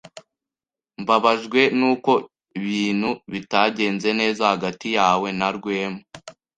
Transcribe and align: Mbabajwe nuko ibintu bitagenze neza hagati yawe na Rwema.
Mbabajwe 1.01 1.61
nuko 1.79 2.11
ibintu 2.59 3.09
bitagenze 3.31 4.09
neza 4.19 4.41
hagati 4.53 4.87
yawe 4.97 5.27
na 5.39 5.49
Rwema. 5.55 6.01